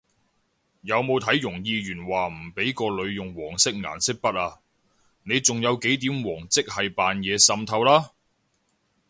[0.81, 4.59] 有冇睇容議員話唔畀個女用黃色顏色筆啊？
[5.21, 8.09] 你仲有幾點黃即係扮嘢滲透啦！？